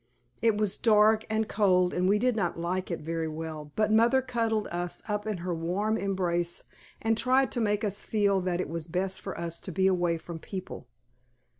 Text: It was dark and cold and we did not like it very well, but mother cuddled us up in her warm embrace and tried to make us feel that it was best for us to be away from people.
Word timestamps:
It 0.41 0.57
was 0.57 0.77
dark 0.77 1.27
and 1.29 1.47
cold 1.47 1.93
and 1.93 2.09
we 2.09 2.17
did 2.17 2.35
not 2.35 2.59
like 2.59 2.89
it 2.89 3.01
very 3.01 3.27
well, 3.27 3.71
but 3.75 3.91
mother 3.91 4.19
cuddled 4.23 4.67
us 4.71 5.03
up 5.07 5.27
in 5.27 5.37
her 5.37 5.53
warm 5.53 5.95
embrace 5.95 6.63
and 7.03 7.15
tried 7.15 7.51
to 7.51 7.61
make 7.61 7.83
us 7.83 8.03
feel 8.03 8.41
that 8.41 8.59
it 8.59 8.67
was 8.67 8.87
best 8.87 9.21
for 9.21 9.39
us 9.39 9.59
to 9.59 9.71
be 9.71 9.85
away 9.85 10.17
from 10.17 10.39
people. 10.39 10.87